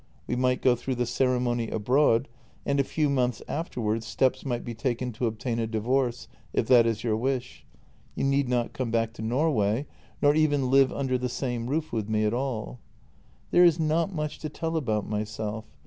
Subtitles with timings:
[0.25, 2.27] We might go through the ceremony abroad,
[2.65, 6.87] and a few months afterwards steps might be taken to obtain a divorce, if that
[6.87, 7.67] is your wish;
[8.15, 9.85] you need not come back to Norway,
[10.19, 12.79] nor even live under the same roof with me at all."
[13.51, 15.65] There is not much to tell about myself.